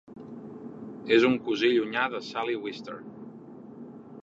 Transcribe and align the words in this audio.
És 1.17 1.25
un 1.29 1.35
cosí 1.49 1.69
llunyà 1.75 2.07
de 2.15 2.21
Sally 2.31 2.57
Wister. 2.65 2.99